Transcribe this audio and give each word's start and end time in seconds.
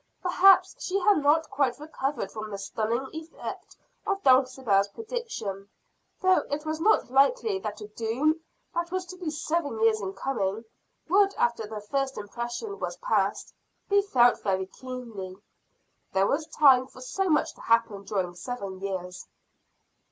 Perhaps 0.23 0.83
she 0.83 0.97
had 1.01 1.17
not 1.19 1.51
quite 1.51 1.77
recovered 1.79 2.31
from 2.31 2.49
the 2.49 2.57
stunning 2.57 3.07
effect 3.13 3.77
of 4.07 4.23
Dulcibel's 4.23 4.87
prediction. 4.87 5.69
Though 6.19 6.39
it 6.49 6.65
was 6.65 6.79
not 6.81 7.11
likely 7.11 7.59
that 7.59 7.81
a 7.81 7.87
doom 7.89 8.41
that 8.73 8.89
was 8.89 9.05
to 9.05 9.15
be 9.17 9.29
seven 9.29 9.79
years 9.79 10.01
in 10.01 10.13
coming, 10.13 10.65
would, 11.07 11.35
after 11.35 11.67
the 11.67 11.81
first 11.81 12.17
impression 12.17 12.79
was 12.79 12.97
past, 12.97 13.53
be 13.89 14.01
felt 14.01 14.41
very 14.41 14.65
keenly. 14.65 15.37
There 16.13 16.25
was 16.25 16.47
time 16.47 16.87
for 16.87 16.99
so 16.99 17.29
much 17.29 17.53
to 17.53 17.61
happen 17.61 18.03
during 18.03 18.33
seven 18.33 18.79
years. 18.79 19.27